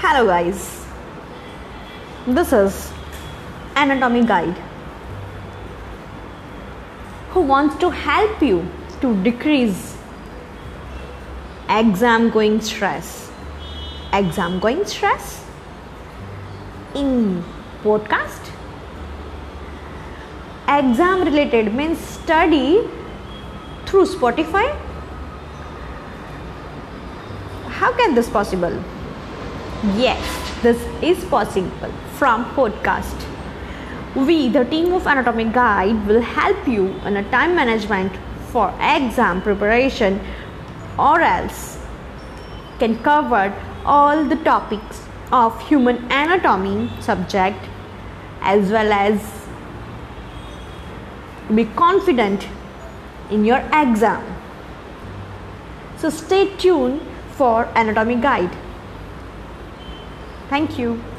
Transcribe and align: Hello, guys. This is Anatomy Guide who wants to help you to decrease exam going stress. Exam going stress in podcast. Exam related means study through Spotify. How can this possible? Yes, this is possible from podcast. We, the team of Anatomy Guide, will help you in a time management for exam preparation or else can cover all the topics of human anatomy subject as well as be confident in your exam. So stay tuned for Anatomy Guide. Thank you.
Hello, 0.00 0.26
guys. 0.26 0.86
This 2.24 2.52
is 2.52 2.92
Anatomy 3.74 4.24
Guide 4.24 4.56
who 7.30 7.40
wants 7.40 7.74
to 7.80 7.90
help 7.90 8.40
you 8.40 8.58
to 9.00 9.12
decrease 9.24 9.96
exam 11.68 12.30
going 12.30 12.60
stress. 12.60 13.32
Exam 14.12 14.60
going 14.60 14.84
stress 14.84 15.44
in 16.94 17.42
podcast. 17.82 18.52
Exam 20.76 21.24
related 21.24 21.74
means 21.74 21.98
study 21.98 22.88
through 23.86 24.06
Spotify. 24.06 24.64
How 27.80 27.92
can 27.96 28.14
this 28.14 28.30
possible? 28.30 28.80
Yes, 29.84 30.18
this 30.60 30.76
is 31.00 31.24
possible 31.26 31.92
from 32.14 32.46
podcast. 32.56 33.14
We, 34.16 34.48
the 34.48 34.64
team 34.64 34.92
of 34.92 35.06
Anatomy 35.06 35.44
Guide, 35.44 36.04
will 36.04 36.20
help 36.20 36.66
you 36.66 36.88
in 37.06 37.16
a 37.16 37.30
time 37.30 37.54
management 37.54 38.10
for 38.48 38.74
exam 38.80 39.40
preparation 39.40 40.20
or 40.98 41.20
else 41.20 41.78
can 42.80 43.00
cover 43.04 43.54
all 43.84 44.24
the 44.24 44.34
topics 44.42 45.00
of 45.30 45.60
human 45.68 45.98
anatomy 46.10 46.90
subject 47.00 47.64
as 48.40 48.72
well 48.72 48.92
as 48.92 49.46
be 51.54 51.66
confident 51.76 52.48
in 53.30 53.44
your 53.44 53.62
exam. 53.72 54.24
So 55.98 56.10
stay 56.10 56.56
tuned 56.56 57.00
for 57.36 57.62
Anatomy 57.76 58.16
Guide. 58.16 58.67
Thank 60.48 60.78
you. 60.78 61.17